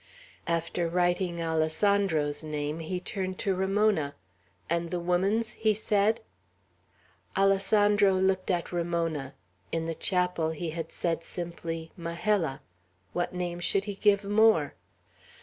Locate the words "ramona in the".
8.71-9.93